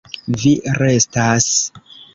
Vi 0.43 0.53
restas? 0.79 1.53